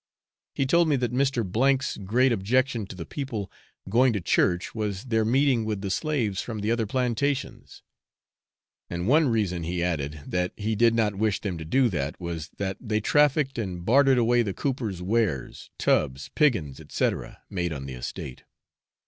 [0.55, 1.43] He told me that Mr.
[1.43, 3.51] K 's great objection to the people
[3.87, 7.83] going to church was their meeting with the slaves from the other plantations;
[8.89, 12.49] and one reason, he added, that he did not wish them to do that was,
[12.57, 17.11] that they trafficked and bartered away the cooper's wares, tubs, piggins, &c.,
[17.51, 18.41] made on the estate.